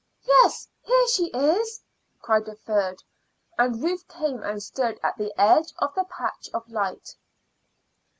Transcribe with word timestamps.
"Yes, 0.25 0.67
here 0.81 1.07
she 1.09 1.25
is," 1.27 1.79
cried 2.23 2.47
a 2.47 2.55
third, 2.55 3.03
and 3.59 3.83
Ruth 3.83 4.07
came 4.07 4.41
and 4.41 4.63
stood 4.63 4.99
at 5.03 5.15
the 5.15 5.31
edge 5.39 5.75
of 5.77 5.93
the 5.93 6.05
patch 6.05 6.49
of 6.55 6.67
light. 6.71 7.15